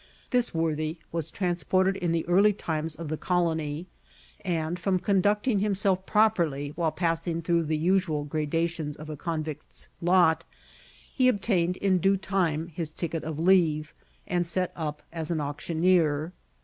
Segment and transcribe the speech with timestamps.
[0.31, 3.85] This worthy was transported in the early times of the colony,
[4.43, 10.43] and, from conducting himself properly while passing through the usual gradations of a convict's lot,
[11.13, 13.93] he obtained in due time his ticket of leave,
[14.25, 16.33] and set up as an auctioneer.